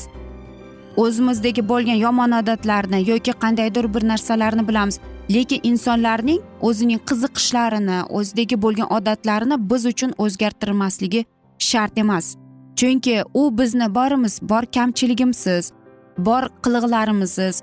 o'zimizdagi 0.96 1.62
bo'lgan 1.68 1.98
yomon 2.06 2.30
odatlarni 2.40 3.00
yoki 3.10 3.32
qandaydir 3.42 3.94
bir 3.94 4.08
narsalarni 4.08 4.68
bilamiz. 4.68 4.98
Lekin 5.30 5.60
insonlarning 5.62 6.40
o'zining 6.60 7.00
qiziqishlarini 7.08 7.98
o'zidagi 8.18 8.56
bo'lgan 8.62 8.92
odatlarini 8.96 9.56
biz 9.70 9.86
uchun 9.86 10.10
o'zgartirmasligi 10.18 11.24
shart 11.58 11.98
emas. 11.98 12.36
Chunki 12.76 13.22
u 13.34 13.58
bizni 13.58 13.94
borimiz 13.94 14.38
bor 14.42 14.64
kamchiligimsiz 14.74 15.72
bor 16.18 16.42
qiliqlarimizsiz 16.64 17.62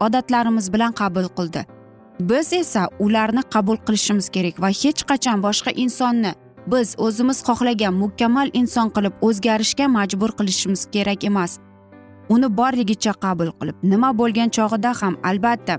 odatlarimiz 0.00 0.72
bilan 0.72 0.92
qabul 0.92 1.26
qildi. 1.38 1.64
Biz 2.20 2.52
esa 2.52 2.88
ularni 2.98 3.42
qabul 3.54 3.76
qilishimiz 3.86 4.28
kerak 4.28 4.62
va 4.62 4.68
hech 4.68 5.02
qachon 5.10 5.42
boshqa 5.46 5.70
insonni 5.84 6.32
biz 6.66 6.94
o'zimiz 6.98 7.38
xohlagan 7.48 7.94
mukammal 8.02 8.48
inson 8.52 8.88
qilib 8.96 9.14
o'zgarishga 9.28 9.88
majbur 9.88 10.30
qilishimiz 10.38 10.86
kerak 10.94 11.24
emas. 11.24 11.58
Uni 12.34 12.48
borligicha 12.58 13.12
qabul 13.24 13.50
qilib 13.58 13.76
nima 13.92 14.10
bo'lgan 14.20 14.48
chog'ida 14.56 14.90
ham 15.00 15.14
albatta. 15.30 15.74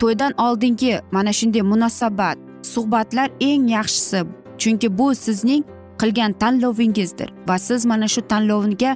To'ydan 0.00 0.32
oldingi 0.46 0.92
mana 1.14 1.32
shunday 1.38 1.62
munosabat 1.72 2.36
suhbatlar 2.72 3.28
eng 3.48 3.68
yaxshisi 3.76 4.20
chunki 4.60 4.88
bu 4.98 5.06
sizning 5.24 5.62
qilgan 6.00 6.32
tanlovingizdir 6.40 7.28
va 7.48 7.56
siz 7.66 7.86
mana 7.90 8.08
shu 8.14 8.20
tanlovga 8.32 8.92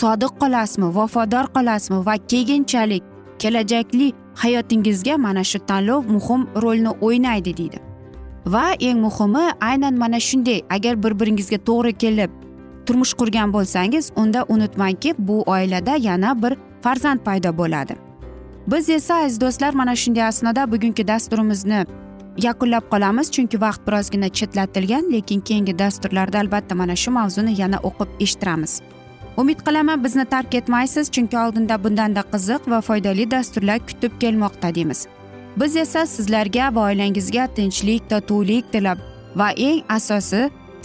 sodiq 0.00 0.32
qolasizmi 0.40 0.88
vafodor 0.96 1.46
qolasizmi 1.56 1.98
va 2.06 2.14
keyinchalik 2.30 3.04
kelajakli 3.42 4.08
hayotingizga 4.42 5.14
mana 5.26 5.44
shu 5.50 5.58
tanlov 5.68 6.02
muhim 6.14 6.40
rolni 6.62 6.92
o'ynaydi 7.06 7.52
deydi. 7.60 7.78
Va 8.52 8.66
eng 8.88 8.98
muhimi 9.06 9.44
aynan 9.60 9.94
mana 10.02 10.20
shunday 10.28 10.60
agar 10.76 10.94
bir 11.02 11.12
biringizga 11.20 11.58
to'g'ri 11.68 11.92
kelib 12.02 12.30
turmush 12.88 13.12
qurgan 13.20 13.52
bo'lsangiz 13.52 14.10
unda 14.16 14.44
unutmangki 14.48 15.14
bu 15.18 15.42
oilada 15.42 15.96
yana 15.96 16.42
bir 16.42 16.52
farzand 16.82 17.20
paydo 17.20 17.50
bo'ladi. 17.58 17.94
Biz 18.66 18.88
esa 18.90 19.14
aziz 19.24 19.40
do'stlar 19.40 19.74
mana 19.74 19.96
shunday 19.96 20.24
asnoda 20.24 20.72
bugungi 20.72 21.08
dasturimizni 21.08 21.86
yakunlab 22.46 22.84
qolamiz 22.92 23.30
chunki 23.34 23.60
vaqt 23.60 23.82
birozgina 23.86 24.28
chetlatilgan 24.28 25.12
lekin 25.12 25.40
keyingi 25.40 25.78
dasturlarda 25.78 26.38
albatta 26.38 26.74
mana 26.74 26.96
shu 26.96 27.10
mavzuni 27.10 27.60
yana 27.60 27.78
o'qib 27.88 28.10
eshittiramiz. 28.20 28.80
Umid 29.36 29.60
qilaman 29.66 30.04
bizni 30.04 30.24
tark 30.24 30.54
etmaysiz 30.54 31.10
chunki 31.10 31.38
oldinda 31.38 31.84
bundanda 31.84 32.22
qiziq 32.32 32.70
va 32.72 32.80
foydali 32.80 33.30
dasturlar 33.30 33.78
kutib 33.88 34.12
kelmoqda 34.20 34.74
deymiz. 34.74 35.06
Biz 35.60 35.76
esa 35.76 36.06
sizlarga 36.06 36.74
va 36.74 36.80
oilangizga 36.88 37.46
tinchlik 37.56 38.10
totuvlik 38.10 38.72
tilab 38.72 38.98
va 39.36 39.48
eng 39.50 39.82
asosi 39.88 40.50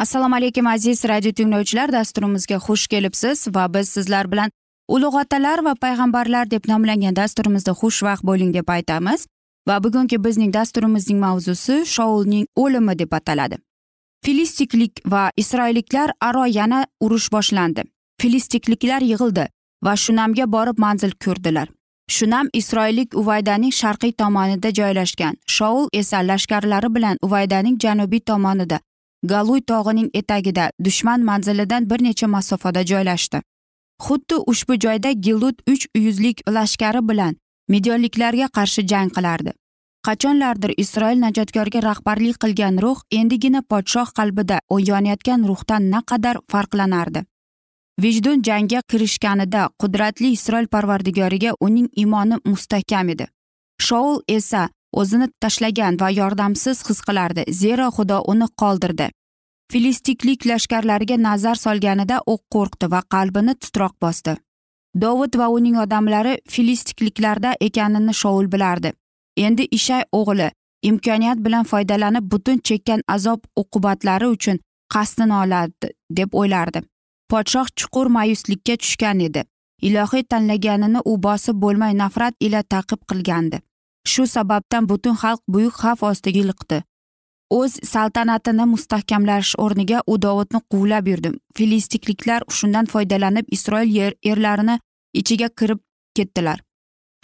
Assalomu 0.00 0.34
alaykum 0.34 0.66
aziz 0.66 1.04
radio 1.04 1.32
tinglovchilar. 1.32 1.92
Dasturimizga 1.92 2.56
xush 2.66 2.86
kelibsiz 2.88 3.46
va 3.54 3.74
biz 3.74 3.88
sizlar 3.88 4.32
bilan 4.32 4.50
ulug' 4.88 5.18
otalar 5.22 5.64
va 5.64 5.74
payg'ambarlar 5.74 6.50
deb 6.50 6.68
nomlangan 6.68 7.16
dasturimizda 7.16 7.72
xushvaqt 7.80 8.24
bo'ling 8.24 8.54
deb 8.54 8.68
aytamiz. 8.76 9.26
Va 9.68 9.76
bugungi 9.84 10.24
bizning 10.24 10.54
dasturimizning 10.54 11.20
mavzusi 11.20 11.84
shoulning 11.86 12.46
o'limi 12.56 12.98
deb 12.98 13.12
ataladi. 13.12 13.56
Filistiklik 14.24 14.92
va 15.06 15.30
isroilliklar 15.36 16.12
aro 16.20 16.44
yana 16.44 16.86
urush 17.00 17.28
boshlandi. 17.32 17.82
Filistikliklar 18.20 19.00
yig'ildi 19.12 19.48
va 19.84 19.96
shunamga 19.96 20.52
borib 20.52 20.78
manzil 20.78 21.12
ko'rdilar. 21.24 21.68
Shunam 22.08 22.46
isroillik 22.52 23.14
uvaydaning 23.14 23.72
sharqiy 23.72 24.12
tomonida 24.12 24.70
joylashgan. 24.78 25.34
Shoul 25.46 25.88
esa 25.92 26.18
lashkarlari 26.30 26.94
bilan 26.94 27.16
uvaydaning 27.22 27.76
janubiy 27.84 28.20
tomonida 28.20 28.80
galuy 29.22 29.60
tog'ining 29.60 30.10
etagida 30.14 30.70
dushman 30.84 31.20
manzilidan 31.20 31.90
bir 31.90 32.02
necha 32.02 32.26
masofada 32.26 32.86
joylashdi. 32.86 33.42
Xuddi 34.02 34.34
ushbu 34.46 34.74
joyda 34.80 35.12
gilut 35.12 35.62
uch 35.68 35.86
yuzlik 35.94 36.42
lashkari 36.48 37.08
bilan 37.08 37.36
midyonliklarga 37.68 38.48
qarshi 38.48 38.86
jang 38.86 39.10
qilardi. 39.16 39.52
Qachonlardir 40.06 40.72
isroil 40.76 41.18
najotkorga 41.20 41.82
rahbarlik 41.82 42.36
qilgan 42.42 42.82
ruh 42.82 43.00
endigina 43.10 43.62
podshoh 43.62 44.08
qalbida 44.18 44.60
yonayotgan 44.88 45.44
ruhdan 45.48 45.90
naqadar 45.90 46.36
farqlanardi. 46.48 47.24
Vijdon 48.02 48.42
jangga 48.42 48.80
kirishganida 48.90 49.68
qudratli 49.80 50.30
isroil 50.36 50.66
parvardigoriga 50.66 51.52
uning 51.60 51.88
imoni 51.96 52.36
mustahkam 52.44 53.08
edi. 53.08 53.26
Shoul 53.80 54.20
esa 54.28 54.68
o'zini 54.92 55.28
tashlagan 55.42 55.96
va 56.00 56.10
yordamsiz 56.10 56.82
his 56.88 57.00
qilardi 57.08 57.44
zero 57.62 57.88
xudo 57.96 58.22
uni 58.32 58.48
qoldirdi. 58.62 59.08
Filistiklik 59.72 60.46
lashkarlariga 60.50 61.16
nazar 61.16 61.56
solganida 61.64 62.20
u 62.26 62.38
qo'rqdi 62.54 62.90
va 62.94 63.02
qalbini 63.14 63.54
titroq 63.62 63.94
bosdi. 64.02 64.36
Dovud 65.02 65.36
va 65.40 65.48
uning 65.56 65.76
odamlari 65.78 66.38
filistikliklarda 66.48 67.54
ekanini 67.60 68.14
shoul 68.22 68.50
bilardi. 68.52 68.92
Endi 69.36 69.68
ishay 69.70 70.02
o'g'li 70.12 70.50
imkoniyat 70.82 71.38
bilan 71.44 71.64
foydalanib 71.64 72.30
butun 72.32 72.58
chekkan 72.58 73.02
azob 73.08 73.40
uqubatlari 73.56 74.26
uchun 74.26 74.58
qasdini 74.94 75.34
oladi 75.44 75.92
deb 76.10 76.34
o'ylardi. 76.34 76.82
Podshoh 77.30 77.68
chuqur 77.76 78.06
mayuslikka 78.16 78.76
tushgan 78.76 79.20
edi. 79.20 79.44
Ilohiy 79.82 80.24
tanlaganini 80.30 81.00
u 81.04 81.12
bosib 81.22 81.56
bo'lmay 81.62 81.94
nafrat 82.02 82.34
ila 82.40 82.62
taqib 82.62 83.00
qilgandi. 83.10 83.60
Shu 84.06 84.26
sababdan 84.26 84.88
butun 84.88 85.16
xalq 85.22 85.42
buyuk 85.48 85.74
xavf 85.82 86.02
ostiga 86.02 86.42
liqdi. 86.50 86.82
O'z 87.50 87.72
saltanatini 87.92 88.64
mustahkamlash 88.72 89.54
o'rniga 89.64 90.02
u 90.06 90.14
dovudni 90.22 90.60
quvlab 90.72 91.06
yurdi. 91.12 91.30
Filistikliklar 91.56 92.44
shundan 92.58 92.86
foydalanib 92.92 93.46
isroil 93.56 93.90
yer 93.98 94.12
erlarini 94.24 94.78
ichiga 95.20 95.48
kirib 95.48 95.80
ketdilar. 96.16 96.58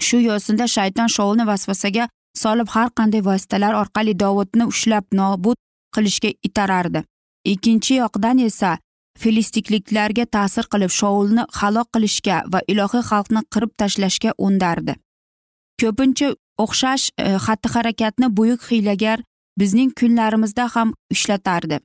Shu 0.07 0.19
yo'sinda 0.29 0.67
shayton 0.77 1.09
shoulni 1.17 1.47
vasvasaga 1.47 2.09
solib 2.43 2.69
har 2.75 2.91
qanday 2.99 3.23
vositalar 3.29 3.75
orqali 3.83 4.15
dovudni 4.23 4.65
ushlab 4.73 5.05
nobud 5.21 5.57
qilishga 5.95 6.31
itarardi. 6.49 7.05
Ikkinchi 7.53 7.95
yoqdan 8.03 8.39
esa 8.49 8.79
filistikliklarga 9.23 10.25
ta'sir 10.37 10.67
qilib 10.73 10.93
shoulni 11.01 11.45
halok 11.61 11.89
qilishga 11.95 12.41
va 12.53 12.61
ilohiy 12.73 13.05
xalqni 13.11 13.43
qirib 13.53 13.73
tashlashga 13.81 14.35
undardi. 14.49 14.97
Ko'pincha 15.81 16.35
o'xshash 16.65 17.07
e, 17.19 17.37
xatti 17.47 17.69
harakatni 17.75 18.37
buyuk 18.37 18.63
hiylagar 18.71 19.19
bizning 19.61 19.91
kunlarimizda 20.01 20.69
ham 20.75 20.95
ishlatardi 21.15 21.81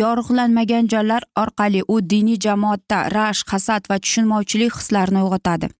yorug'lanmagan 0.00 0.88
jonlar 0.92 1.22
orqali 1.42 1.82
u 1.88 1.96
diniy 2.10 2.38
jamoatda 2.46 2.98
rash 3.16 3.42
hasad 3.52 3.82
va 3.90 3.96
tushunmovchilik 4.04 4.72
hislarini 4.78 5.20
uyg'otadi 5.26 5.70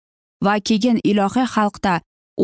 va 0.45 0.55
keyin 0.69 0.99
ilohiy 1.11 1.49
xalqda 1.55 1.95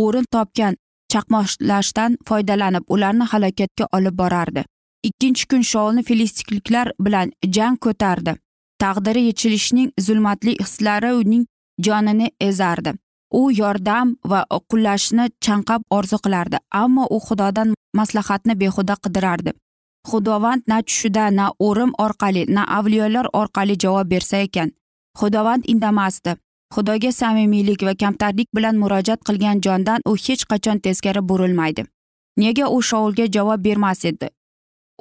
o'rin 0.02 0.26
topgan 0.34 0.74
chaqmoqlashdan 1.12 2.16
foydalanib 2.28 2.84
ularni 2.94 3.24
halokatga 3.32 3.88
olib 3.96 4.16
borardi. 4.22 4.64
Ikkinchi 5.08 5.48
kun 5.50 5.62
shoulni 5.72 6.02
filistikliklar 6.08 6.92
bilan 7.04 7.32
jang 7.56 7.78
ko'tardi. 7.86 8.36
Taqdiri 8.82 9.22
yechilishning 9.28 9.90
zulmatli 10.06 10.52
hislari 10.62 11.12
uning 11.20 11.44
jonini 11.86 12.28
ezardi. 12.48 12.92
U 13.40 13.50
yordam 13.60 14.16
va 14.30 14.40
qullashni 14.70 15.26
chanqab 15.44 15.82
orzu 15.96 16.18
qilardi 16.24 16.58
ammo 16.82 17.06
u 17.16 17.18
xudodan 17.26 17.74
maslahatni 17.98 18.54
behuda 18.62 18.96
qidirardi. 19.04 19.52
Xudovand 20.10 20.62
na 20.66 20.82
tushida 20.82 21.30
na 21.30 21.46
o'rim 21.58 21.92
orqali 22.04 22.42
na 22.48 22.62
avliyolar 22.78 23.26
orqali 23.40 23.76
javob 23.82 24.06
bersa 24.12 24.36
ekan. 24.46 24.70
Xudovand 25.18 25.62
indamasdi. 25.72 26.32
Xudoga 26.74 27.12
samimiylik 27.12 27.82
va 27.86 27.94
kamtarlik 28.02 28.48
bilan 28.56 28.76
murojaat 28.82 29.20
qilgan 29.28 29.60
jondan 29.64 30.00
u 30.10 30.14
hech 30.24 30.44
qachon 30.50 30.78
teskari 30.84 31.22
burilmaydi. 31.28 31.82
Nega 32.36 32.68
u 32.68 32.82
shoulga 32.82 33.26
javob 33.34 33.60
bermas 33.66 34.04
edi? 34.04 34.28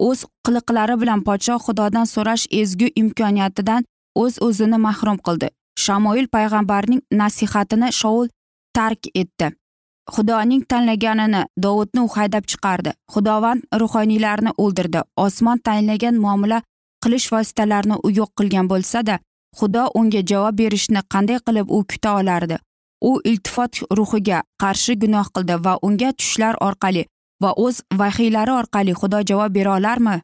O'z 0.08 0.26
qiliqlari 0.46 0.96
bilan 1.02 1.24
podshoh 1.28 1.60
xudodan 1.66 2.06
so'rash 2.14 2.46
ezgu 2.62 2.88
imkoniyatidan 3.02 3.88
o'z 4.24 4.34
o'zini 4.48 4.78
mahrum 4.88 5.18
qildi. 5.28 5.50
Shamoil 5.78 6.28
payg'ambarning 6.36 7.02
nasihatini 7.12 7.92
shoul 7.92 8.28
tark 8.74 9.08
etdi. 9.16 9.52
Xudoning 10.14 10.64
tanlaganini 10.70 11.46
dovudni 11.64 12.02
u 12.02 12.08
haydab 12.16 12.46
chiqardi. 12.52 12.92
Xudovand 13.14 13.62
ruhoniylarni 13.82 14.52
o'ldirdi. 14.58 15.02
Osmon 15.18 15.60
tanlagan 15.66 16.16
muomala 16.24 16.62
qilish 17.04 17.28
vositalarini 17.34 17.98
u 18.06 18.10
yo'q 18.20 18.32
qilgan 18.38 18.68
bo'lsada 18.72 19.20
xudo 19.60 19.84
unga 20.00 20.22
javob 20.32 20.58
berishni 20.62 21.02
qanday 21.14 21.40
qilib 21.46 21.68
u 21.76 21.84
kuta 21.92 22.16
olardi? 22.20 22.58
U 23.10 23.12
iltifot 23.30 23.74
ruhiga 23.98 24.44
qarshi 24.62 24.94
gunoh 25.04 25.28
qildi 25.36 25.56
va 25.66 25.74
unga 25.88 26.10
tushlar 26.20 26.56
orqali 26.68 27.04
va 27.44 27.52
o'z 27.66 27.82
vahiylari 28.00 28.54
orqali 28.62 28.94
xudo 29.02 29.20
javob 29.30 29.52
bera 29.58 29.72
olarmi? 29.80 30.18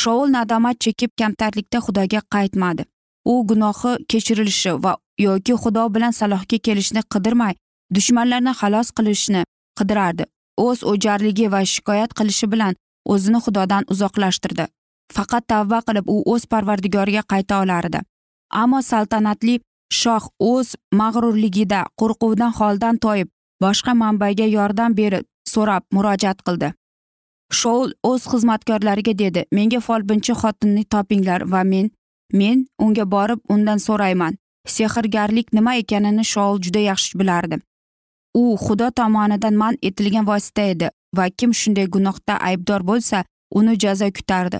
Shoul 0.00 0.26
nadomat 0.36 0.76
chekib 0.84 1.10
kamtarlikda 1.20 1.78
xudoga 1.86 2.20
qaytmadi. 2.34 2.84
U 3.32 3.34
gunohi 3.48 3.92
kechirilishi 4.10 4.72
va 4.84 4.92
yoki 5.26 5.54
xudo 5.62 5.84
bilan 5.94 6.12
salohga 6.20 6.58
kelishni 6.66 7.02
qidirmay 7.12 7.54
dushmanlarni 7.94 8.52
xalos 8.60 8.88
qilishni 8.96 9.42
qidirardi. 9.78 10.24
O'z 10.66 10.78
o'jarligi 10.90 11.46
va 11.54 11.60
shikoyat 11.74 12.10
qilishi 12.18 12.46
bilan 12.52 12.74
o'zini 13.12 13.38
xudodan 13.44 13.84
uzoqlashtirdi. 13.92 14.66
Faqat 15.14 15.44
tavba 15.52 15.78
qilib 15.86 16.06
u 16.14 16.16
o'z 16.32 16.46
parvardigoriga 16.52 17.22
qayta 17.32 17.60
olardi. 17.62 18.00
Ammo 18.62 18.80
saltanatli 18.90 19.54
shoh 20.00 20.24
o'z 20.50 20.68
mag'rurligida 21.00 21.80
qo'rquvdan 22.00 22.52
holdan 22.58 22.96
toyib 23.04 23.28
boshqa 23.64 23.92
manbaga 24.02 24.46
yordam 24.56 24.96
berib 25.00 25.24
so'rab 25.52 25.82
murojaat 25.94 26.38
qildi. 26.46 26.68
Shoul 27.60 27.92
o'z 28.10 28.22
xizmatkorlariga 28.32 29.14
dedi 29.22 29.44
menga 29.58 29.80
folbinchi 29.86 30.32
xotinni 30.40 30.84
topinglar 30.94 31.40
va 31.52 31.62
men 31.72 31.90
men 32.40 32.66
unga 32.86 33.04
borib 33.14 33.40
undan 33.54 33.82
so'rayman 33.86 34.38
sehrgarlik 34.74 35.52
nima 35.58 35.72
ekanini 35.82 36.24
shoul 36.32 36.60
juda 36.64 36.82
yaxshi 36.90 37.18
bilardi. 37.20 37.56
U 38.40 38.42
xudo 38.64 38.90
tomonidan 39.00 39.54
man 39.62 39.74
etilgan 39.88 40.26
vosita 40.30 40.62
edi 40.74 40.88
va 41.16 41.26
kim 41.38 41.52
shunday 41.60 41.86
gunohda 41.96 42.38
aybdor 42.50 42.86
bo'lsa 42.90 43.24
uni 43.58 43.74
jazo 43.84 44.08
kutardi. 44.18 44.58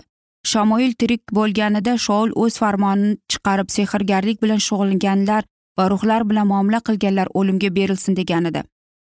Shamoil 0.51 0.93
tirik 1.01 1.23
bo'lganida 1.39 1.97
shoul 2.07 2.37
o'z 2.43 2.61
farmonini 2.63 3.17
chiqarib 3.33 3.69
sehrgarlik 3.77 4.43
bilan 4.43 4.61
shug'ullanganlar 4.67 5.43
va 5.79 5.91
ruhlar 5.93 6.23
bilan 6.31 6.47
muomala 6.53 6.81
qilganlar 6.89 7.29
o'limga 7.39 7.75
berilsin 7.79 8.17
degan 8.21 8.53
edi 8.53 8.63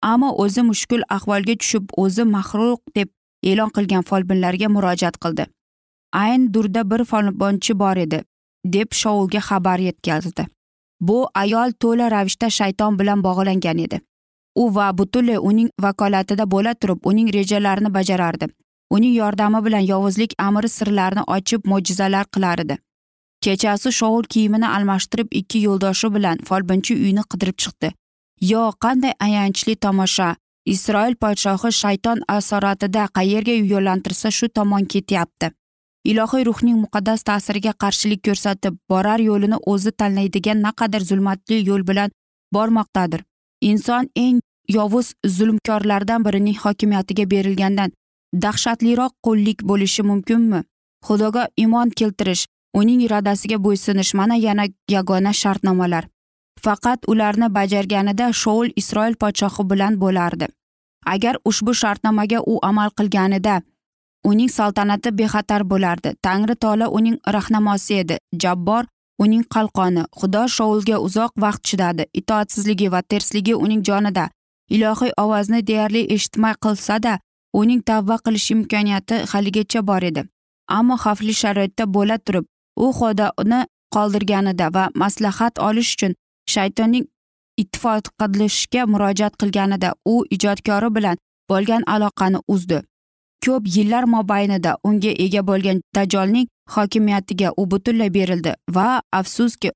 ammo 0.02 0.30
o'zi 0.44 0.62
mushkul 0.70 1.02
ahvolga 1.16 1.54
tushib 1.62 1.92
o'zi 2.02 2.24
mahruq 2.36 2.80
deb 2.98 3.08
e'lon 3.50 3.70
qilgan 3.76 4.04
folbinlarga 4.10 4.68
murojaat 4.76 5.16
qildi. 5.24 5.46
Ayn 6.22 6.42
durda 6.54 6.82
bir 6.90 7.04
folbonchi 7.10 7.78
bor 7.82 7.96
edi. 7.96 8.22
Deb 8.72 8.92
shoulga 8.92 9.40
xabar 9.48 9.78
yetkazdi. 9.78 10.46
Bu 11.00 11.18
ayol 11.34 11.72
to'la 11.80 12.10
ravishda 12.10 12.50
shayton 12.58 12.98
bilan 12.98 13.22
bog'langan 13.26 13.78
edi. 13.86 14.00
U 14.62 14.74
va 14.74 14.86
butunlay 14.98 15.38
uning 15.50 15.68
vakolatida 15.82 16.46
bo'la 16.54 16.74
turib 16.74 17.06
uning 17.10 17.28
rejalarini 17.38 17.90
bajarardi. 17.98 18.48
Uning 18.90 19.14
yordami 19.14 19.64
bilan 19.66 19.84
yovuzlik 19.92 20.34
amri 20.38 20.68
sirlarini 20.68 21.24
ochib 21.36 21.68
mo'jizalar 21.72 22.26
qilar 22.34 22.64
edi. 22.64 22.78
Kechasi 23.44 23.92
shoul 23.92 24.24
kiyimini 24.32 24.68
almashtirib 24.76 25.28
ikki 25.40 25.58
yo'ldoshi 25.66 26.12
bilan 26.14 26.42
folbinchi 26.48 26.94
uyni 27.04 27.22
qidirib 27.30 27.58
chiqdi. 27.64 27.92
Yo 28.40 28.72
qanday 28.84 29.12
ayanchli 29.26 29.76
tomosha! 29.76 30.34
Isroil 30.66 31.14
podshohi 31.22 31.70
shayton 31.72 32.22
asoratida 32.36 33.02
qayerga 33.18 33.54
yo'llantirsa 33.72 34.30
shu 34.38 34.48
tomon 34.48 34.86
ketyapti. 34.94 35.50
Ilohiy 36.10 36.44
ruhning 36.48 36.78
muqaddas 36.84 37.24
ta'siriga 37.28 37.72
qarshilik 37.82 38.20
ko'rsatib 38.28 38.74
borar 38.90 39.20
yo'lini 39.28 39.58
o'zi 39.72 39.92
tanlaydigan 40.00 40.62
naqadar 40.66 41.02
zulmatli 41.10 41.58
yo'l 41.68 41.82
bilan 41.90 42.10
bormoqdadir. 42.54 43.20
Inson 43.70 44.08
eng 44.24 44.40
yovuz 44.76 45.08
zulmkorlardan 45.36 46.24
birining 46.26 46.58
hokimiyatiga 46.64 47.24
berilgandan 47.32 47.94
dahshatliroq 48.44 49.12
qullik 49.26 49.64
bo'lishi 49.70 50.02
mumkinmi? 50.10 50.60
Xudoga 51.06 51.48
iymon 51.62 51.90
keltirish 51.98 52.46
uning 52.80 53.00
irodasiga 53.06 53.58
bo'ysunish 53.66 54.14
mana 54.14 54.36
yana 54.46 54.66
yagona 54.94 55.32
shartnomalar. 55.42 56.04
Faqat 56.64 57.08
ularni 57.12 57.48
bajarganida 57.58 58.32
shoul 58.42 58.68
isroil 58.76 59.14
podshohi 59.22 59.70
bilan 59.70 60.00
bo'lardi. 60.02 60.46
Agar 61.14 61.34
ushbu 61.50 61.74
shartnomaga 61.82 62.38
u 62.52 62.58
amal 62.70 62.90
qilganida 62.98 63.62
uning 64.24 64.50
saltanati 64.50 65.10
bexatar 65.18 65.62
bo'lardi. 65.70 66.14
Tangri 66.22 66.56
tola 66.56 66.88
uning 66.88 67.18
rahnamosi 67.34 67.94
edi. 68.02 68.16
Jabbor 68.42 68.84
uning 69.18 69.44
qalqoni 69.54 70.02
xudo 70.20 70.42
shoulga 70.56 70.96
uzoq 71.06 71.32
vaqt 71.44 71.62
chidadi. 71.68 72.04
Itoatsizligi 72.20 72.92
va 72.92 73.02
tersligi 73.02 73.54
uning 73.54 73.82
jonida. 73.88 74.28
Ilohiy 74.70 75.12
ovozni 75.22 75.66
deyarli 75.66 76.02
eshitmay 76.14 76.54
qilsada 76.64 77.18
uning 77.60 77.82
tavba 77.88 78.16
qilish 78.24 78.50
imkoniyati 78.54 79.16
haligacha 79.32 79.80
bor 79.88 80.02
edi. 80.02 80.22
Ammo 80.68 80.96
xavfli 81.04 81.34
sharoitda 81.42 81.84
bo'la 81.96 82.18
turib 82.18 82.44
u 82.84 82.86
xudoni 82.98 83.60
qoldirganida 83.94 84.66
va 84.76 84.84
maslahat 85.02 85.58
olish 85.68 85.92
uchun 85.94 86.12
shaytonning 86.54 87.06
ittifoq 87.62 88.10
qilishga 88.20 88.82
murojaat 88.92 89.34
qilganida 89.40 89.90
u 90.12 90.14
ijodkori 90.36 90.90
bilan 90.96 91.16
bo'lgan 91.50 91.82
aloqani 91.94 92.40
uzdi. 92.54 92.78
Ko'p 93.46 93.64
yillar 93.76 94.04
mobaynida 94.16 94.76
unga 94.88 95.12
ega 95.24 95.42
bo'lgan 95.50 95.82
dajolning 95.96 96.46
hokimiyatiga 96.76 97.52
u 97.56 97.70
butunlay 97.70 98.14
berildi 98.14 98.54
va 98.76 98.86
afsuski 99.12 99.70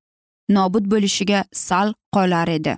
nobud 0.56 0.84
bo'lishiga 0.92 1.44
sal 1.52 1.92
qolar 2.14 2.48
edi. 2.48 2.76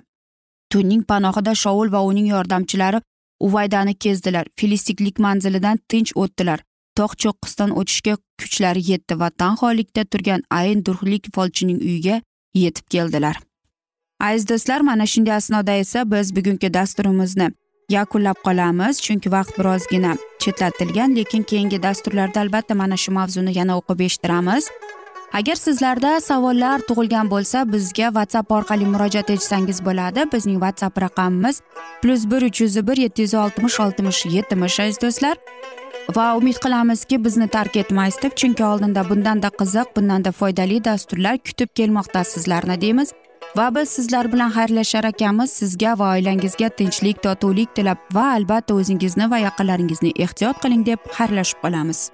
Tunning 0.69 1.03
panohida 1.11 1.55
shovul 1.63 1.91
va 1.91 2.01
uning 2.09 2.27
yordamchilari 2.27 3.01
uvaydani 3.47 3.93
kezdilar 3.95 4.45
filistiklik 4.59 5.19
manzilidan 5.19 5.79
tinch 5.89 6.11
o'tdilar. 6.15 6.59
Tog' 6.97 7.15
cho'qqisidan 7.23 7.71
o'tishga 7.79 8.17
kuchlari 8.39 8.81
yetdi 8.91 9.19
va 9.21 9.29
tanholikda 9.29 10.03
turgan 10.11 10.41
ayn 10.59 10.85
durhlik 10.85 11.29
folchining 11.35 11.79
uyiga 11.87 12.21
yetib 12.63 12.85
keldilar. 12.93 13.39
Aziz 14.19 14.45
do'stlar 14.49 14.81
mana 14.89 15.05
shunday 15.05 15.35
asnoda 15.35 15.73
esa 15.83 16.11
biz 16.11 16.35
bugungi 16.35 16.73
dasturimizni 16.73 17.47
yakunlab 17.89 18.37
qolamiz 18.45 19.01
chunki 19.05 19.31
vaqt 19.31 19.57
birozgina. 19.59 20.13
Chetlatilgan 20.43 21.15
lekin 21.15 21.43
keyingi 21.49 21.83
dasturlarda 21.83 22.39
albatta 22.43 22.75
mana 22.75 22.97
shu 23.03 23.11
mavzuni 23.19 23.57
yana 23.59 23.77
o'qib 23.79 23.99
eshittiramiz. 24.07 24.69
Agar 25.39 25.57
sizlarda 25.57 26.09
savollar 26.21 26.83
tug'ilgan 26.89 27.29
bo'lsa 27.33 27.63
bizga 27.73 28.09
whatsapp 28.17 28.51
orqali 28.57 28.85
murojaat 28.93 29.29
etsangiz 29.35 29.79
bo'ladi. 29.87 30.25
Bizning 30.33 30.59
whatsapp 30.65 31.01
raqamimiz 31.05 31.61
plyus 32.01 32.25
bir 32.31 32.41
uch 32.49 32.61
yuz 32.61 32.75
bir 32.87 32.97
yetti 33.05 33.25
yuz 33.25 33.33
oltmish 33.43 33.79
oltmish 33.85 34.25
yetmish 34.35 34.79
aziz 34.83 35.01
do'stlar. 35.05 35.35
Va 36.15 36.27
umid 36.37 36.57
qilamizki 36.63 37.23
bizni 37.25 37.47
tark 37.47 37.75
etmaysiz 37.81 38.21
deb 38.23 38.37
chunki 38.41 38.63
oldinda 38.63 39.09
bundanda 39.09 39.49
qiziq 39.59 39.95
bundanda 39.97 40.31
foydali 40.31 40.83
dasturlar 40.85 41.37
kutib 41.47 41.69
kelmoqda 41.75 42.23
sizlarni 42.23 42.81
deymiz. 42.81 43.13
Va 43.55 43.75
biz 43.75 43.89
sizlar 43.89 44.31
bilan 44.33 44.51
xayrlashar 44.51 45.03
ekanmiz. 45.03 45.51
Sizga 45.51 45.99
va 45.99 46.11
oilangizga 46.15 46.69
tinchlik 46.69 47.23
totuvlik 47.23 47.75
tilab 47.75 47.97
va 48.13 48.25
albatta 48.33 48.73
o'zingizni 48.73 49.29
va 49.31 49.37
yaqinlaringizni 49.37 50.11
ehtiyot 50.25 50.61
qiling 50.63 50.85
deb 50.85 50.99
xayrlashib 51.17 51.61
qolamiz. 51.65 52.09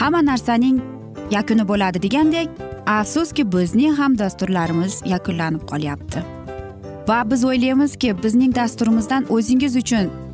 Hamma 0.00 0.20
narsaning 0.30 0.82
yakuni 1.30 1.68
bo'ladi 1.68 2.02
degandek 2.02 2.48
afsuski 2.86 3.52
bizning 3.52 3.94
ham 4.00 4.18
dasturlarimiz 4.18 5.02
yakunlanib 5.14 5.62
qolyapti. 5.70 6.24
Va 7.08 7.22
biz 7.30 7.44
o'ylaymizki 7.44 8.10
bizning 8.24 8.54
dasturimizdan 8.54 9.26
o'zingiz 9.36 9.76
uchun 9.76 10.10